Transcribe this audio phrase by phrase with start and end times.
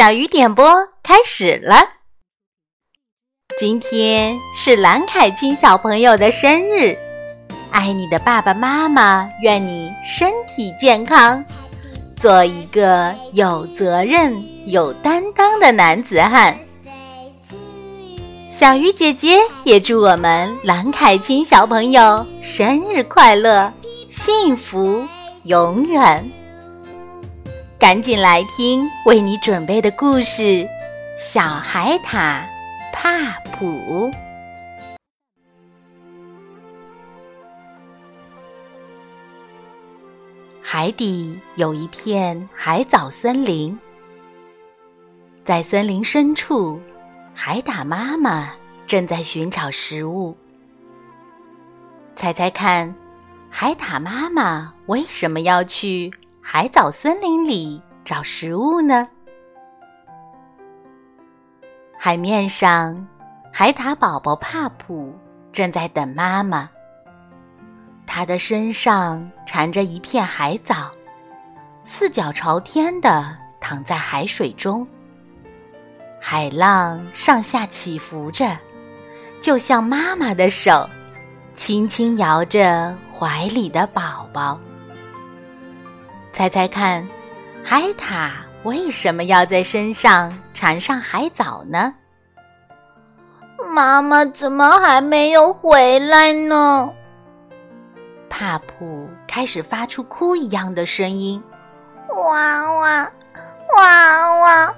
[0.00, 0.64] 小鱼点播
[1.02, 1.76] 开始了。
[3.58, 6.96] 今天是蓝凯清小朋友的生日，
[7.70, 11.44] 爱你的爸爸妈妈愿你身体健康，
[12.16, 16.56] 做一个有责任、有担当的男子汉。
[18.48, 23.70] 小鱼姐姐也祝我们蓝凯清小朋友生日快乐，
[24.08, 25.06] 幸福
[25.42, 26.26] 永远。
[27.80, 30.42] 赶紧来听为你准备的故事
[31.18, 32.44] 《小海獭
[32.92, 34.10] 帕普》。
[40.60, 43.78] 海底有一片海藻森林，
[45.42, 46.78] 在森林深处，
[47.32, 48.52] 海獭妈妈
[48.86, 50.36] 正在寻找食物。
[52.14, 52.94] 猜猜看，
[53.48, 56.12] 海獭妈妈为什么要去？
[56.52, 59.08] 海藻森林里找食物呢。
[61.96, 63.06] 海面上，
[63.52, 65.16] 海獭宝宝帕普
[65.52, 66.68] 正在等妈妈。
[68.04, 70.90] 它的身上缠着一片海藻，
[71.84, 74.84] 四脚朝天的躺在海水中。
[76.20, 78.58] 海浪上下起伏着，
[79.40, 80.90] 就像妈妈的手，
[81.54, 84.58] 轻轻摇着怀里的宝宝。
[86.32, 87.06] 猜猜看，
[87.62, 88.30] 海獭
[88.62, 91.94] 为什么要在身上缠上海藻呢？
[93.74, 96.92] 妈妈怎么还没有回来呢？
[98.28, 101.42] 帕普开始发出哭一样的声音，
[102.08, 103.12] 哇哇
[103.76, 104.74] 哇哇！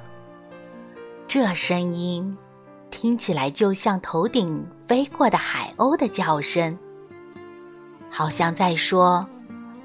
[1.29, 2.37] 这声音
[2.91, 6.77] 听起来就像头顶飞过的海鸥的叫声，
[8.11, 9.27] 好像在说：“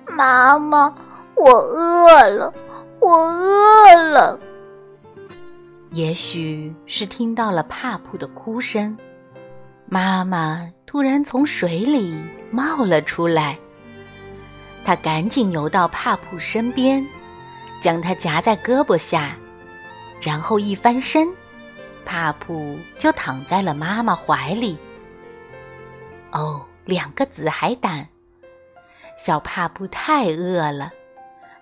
[0.10, 0.94] 妈妈。”
[1.40, 2.54] 我饿了，
[3.00, 4.40] 我饿了。
[5.92, 8.98] 也许是听到了帕普的哭声，
[9.86, 12.20] 妈妈突然从水里
[12.52, 13.58] 冒了出来。
[14.84, 17.06] 她赶紧游到帕普身边，
[17.82, 19.36] 将他夹在胳膊下，
[20.22, 21.28] 然后一翻身，
[22.06, 24.78] 帕普就躺在了妈妈怀里。
[26.32, 28.08] 哦，两个紫海胆，
[29.18, 30.92] 小帕普太饿了。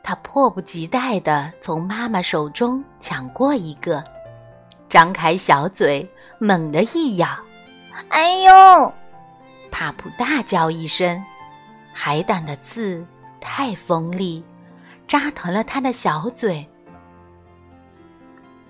[0.08, 4.04] 他迫不及待地从妈妈手中抢过一个，
[4.88, 6.08] 张开小嘴，
[6.38, 7.28] 猛地一咬，
[8.10, 8.94] 哎呦！
[9.72, 11.20] 帕普大叫一声，
[11.92, 13.04] 海胆的刺
[13.42, 14.46] 太锋利，
[15.08, 16.70] 扎疼了他的小嘴。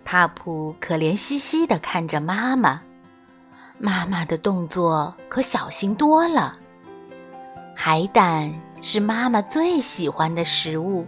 [0.06, 2.82] 帕普可怜兮兮地看着妈妈，
[3.78, 6.58] 妈妈的动作可小心多了。
[7.76, 11.06] 海胆是妈妈最喜欢的食物。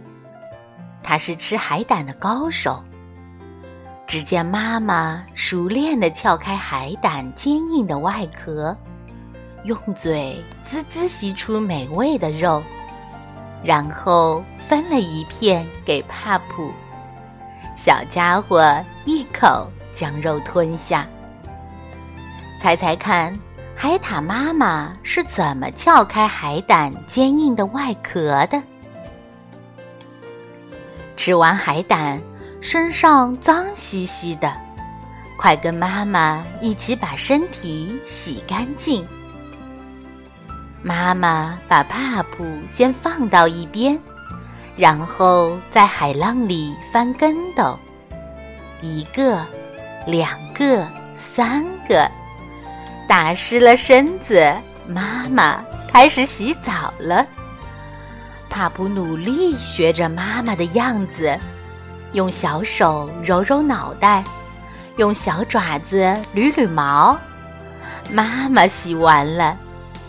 [1.02, 2.82] 他是吃海胆的高手。
[4.06, 8.74] 只见妈妈熟练地撬开海胆坚硬的外壳，
[9.64, 12.62] 用嘴滋滋吸出美味的肉，
[13.62, 16.72] 然后分了一片给帕普。
[17.76, 21.06] 小家伙一口将肉吞下。
[22.58, 23.38] 猜猜看，
[23.76, 28.60] 海獭妈妈是怎么撬开海胆坚硬的外壳的？
[31.28, 32.18] 吃完海胆，
[32.62, 34.50] 身上脏兮兮的，
[35.36, 39.06] 快跟妈妈一起把身体洗干净。
[40.80, 44.00] 妈妈把帕普先放到一边，
[44.74, 47.78] 然后在海浪里翻跟斗，
[48.80, 49.44] 一个，
[50.06, 50.88] 两个，
[51.18, 52.10] 三个，
[53.06, 54.50] 打湿了身子，
[54.86, 55.62] 妈妈
[55.92, 57.26] 开始洗澡了。
[58.58, 61.38] 帕普努力学着妈妈的样子，
[62.10, 64.24] 用小手揉揉脑袋，
[64.96, 67.16] 用小爪子捋捋毛。
[68.10, 69.56] 妈妈洗完了，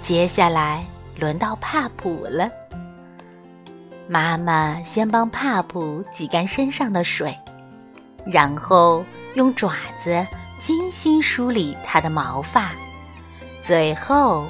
[0.01, 0.83] 接下来
[1.15, 2.49] 轮到帕普了。
[4.07, 7.37] 妈妈先帮帕普挤干身上的水，
[8.25, 9.05] 然后
[9.35, 9.73] 用爪
[10.03, 10.25] 子
[10.59, 12.71] 精心梳理它的毛发，
[13.63, 14.43] 最后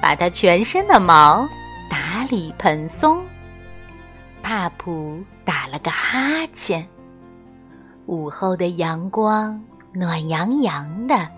[0.00, 1.48] 把它全身的毛
[1.90, 3.20] 打理蓬松。
[4.50, 6.84] 帕普打了个哈欠。
[8.06, 9.62] 午后的阳光
[9.92, 11.28] 暖洋洋的，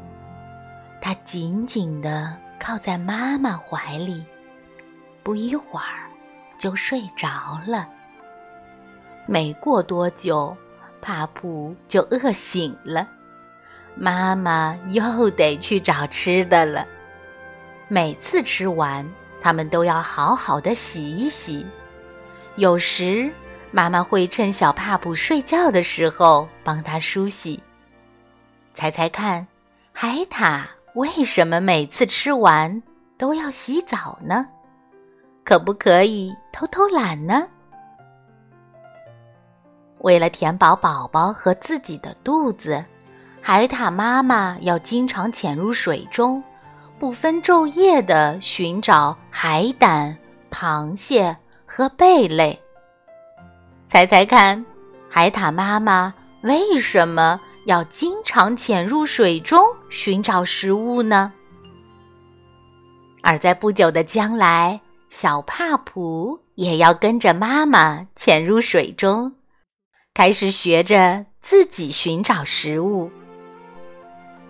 [0.98, 4.24] 他紧紧地靠在妈妈怀里，
[5.22, 6.08] 不一会儿
[6.56, 7.86] 就睡着了。
[9.26, 10.56] 没过多久，
[11.02, 13.06] 帕普就饿醒了，
[13.94, 16.86] 妈妈又得去找吃的了。
[17.88, 19.06] 每次吃完，
[19.42, 21.66] 他们都要好好的洗一洗。
[22.56, 23.32] 有时，
[23.70, 27.62] 妈妈会趁小帕普睡觉的时候帮他梳洗。
[28.74, 29.46] 猜猜看，
[29.92, 30.62] 海獭
[30.94, 32.82] 为什么每次吃完
[33.16, 34.46] 都要洗澡呢？
[35.44, 37.46] 可不可以偷偷懒呢？
[40.00, 42.84] 为了填饱宝宝和自己的肚子，
[43.40, 46.42] 海獭妈妈要经常潜入水中，
[46.98, 50.16] 不分昼夜地寻找海胆、
[50.50, 51.36] 螃蟹
[51.74, 52.60] 和贝类。
[53.88, 54.62] 猜猜看，
[55.08, 59.58] 海獭妈妈为什么要经常潜入水中
[59.88, 61.32] 寻找食物呢？
[63.22, 64.78] 而在不久的将来，
[65.08, 69.32] 小帕普也要跟着妈妈潜入水中。
[70.12, 73.10] 开始学着自己寻找食物。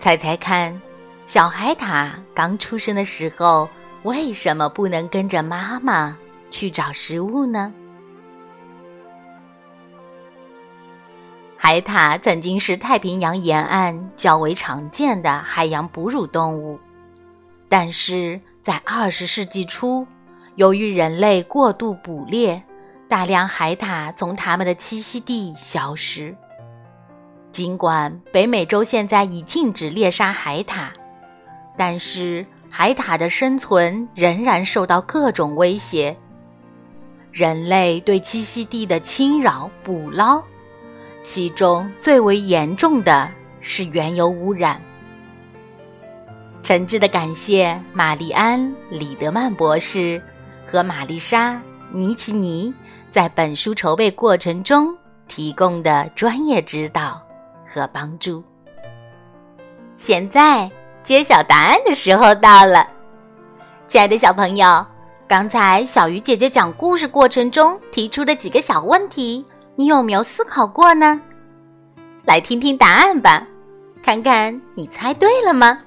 [0.01, 0.83] 猜猜看，
[1.29, 3.69] 小海獭刚出生的时候，
[4.03, 6.19] 为什么不能跟着妈妈
[6.53, 7.73] 去找食物呢？
[11.57, 16.79] 海獭曾经是太平洋沿岸较为常见的海洋哺乳动物，
[17.69, 20.07] 但是在二十世纪初，
[20.55, 22.63] 由于人类过度捕猎。
[23.09, 26.35] 大量海獭从它们的栖息地消失。
[27.51, 30.89] 尽管北美洲现在已禁止猎杀海獭，
[31.77, 36.17] 但是海獭的生存仍然受到各种威胁。
[37.33, 40.43] 人类对栖息地的侵扰、捕捞，
[41.25, 43.29] 其中最为严重的
[43.61, 44.81] 是原油污染。
[46.63, 50.23] 诚挚的感谢玛丽安·李德曼博士
[50.67, 51.55] 和玛丽莎·
[51.91, 52.73] 尼奇尼。
[53.11, 54.97] 在本书筹备过程中
[55.29, 57.21] 提供的专业指导
[57.63, 58.43] 和帮助。
[59.97, 60.71] 现在
[61.03, 62.89] 揭晓答案的时候到了，
[63.87, 64.87] 亲爱的小朋友，
[65.33, 69.43] 刚才小鱼姐姐讲故事过程中提出的几个小问题，
[69.77, 71.19] 你有没有思考过呢？
[72.27, 73.47] 来听听答案吧，
[74.03, 75.81] 看看你猜对了吗？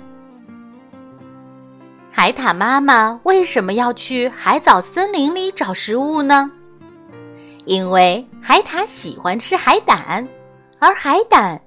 [2.12, 6.50] 海獭妈妈为什么要去海藻森林里找食物呢？
[7.66, 10.28] 因为海獭喜欢吃海胆，
[10.80, 11.62] 而海胆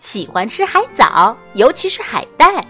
[0.00, 2.62] 喜欢吃海藻，尤其是海带，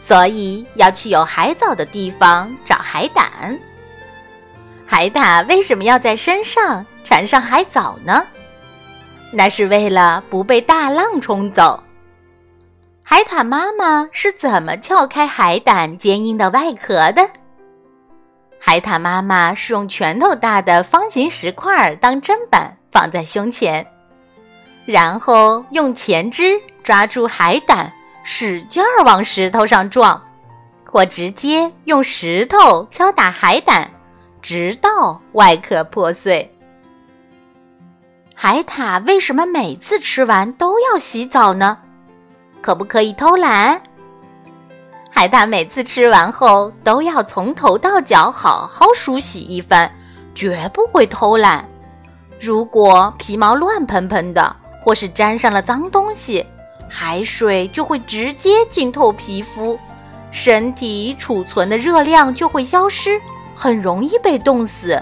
[0.00, 3.56] 所以要去有海藻的地方找海胆。
[4.96, 8.24] 海獭为什么要在身上缠上海藻呢？
[9.32, 11.82] 那是为了不被大浪冲走。
[13.04, 17.28] 海獭妈妈是怎么撬开海胆坚硬的外壳的？
[18.60, 23.84] 海獭妈妈是用拳头大的方形石块当砧板放在胸前，
[24.86, 27.92] 然后用前肢抓住海胆，
[28.22, 30.22] 使劲儿往石头上撞，
[30.88, 33.90] 或直接用石头敲打海胆，
[34.44, 36.52] 直到外壳破碎。
[38.36, 41.78] 海獭为什么每次吃完都要洗澡呢？
[42.60, 43.80] 可不可以偷懒？
[45.10, 49.90] 海獭每次吃完后都要从头到脚好好梳洗一番，
[50.34, 51.66] 绝不会偷懒。
[52.38, 56.44] 如果皮毛乱蓬蓬的，或是沾上了脏东西，
[56.86, 59.78] 海水就会直接浸透皮肤，
[60.30, 63.18] 身体储存的热量就会消失，
[63.54, 65.00] 很容易被冻死。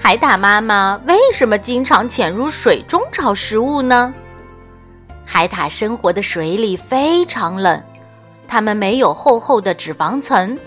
[0.00, 4.12] 海獭妈妈为什么经常潜入水中找食物呢？
[5.24, 7.82] 海獭生活的水里非常冷。
[8.48, 10.58] 它们没有厚厚的脂肪层，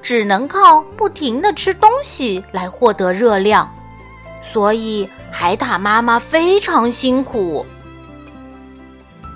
[0.00, 3.68] 只能靠不停的吃东西来获得热量，
[4.52, 7.66] 所以海獭妈妈非常辛苦。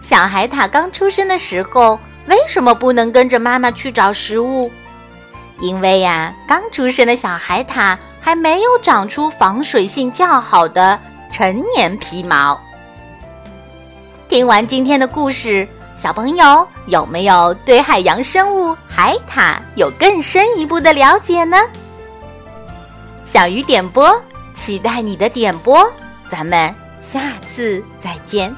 [0.01, 4.71] 小海獭刚出生的时候，为什么不能跟着妈妈去找食物？
[5.61, 10.99] 因为呀，刚出生的小海獭还没有长出防水性较好的
[11.33, 12.61] 成年皮毛。
[14.29, 15.67] 听完今天的故事。
[15.97, 21.57] 小朋友有没有对海洋生物海獭有更深一步的了解呢？
[23.25, 24.15] 小鱼点播，
[24.55, 25.91] 期待你的点播，
[26.31, 28.55] 咱们下次再见。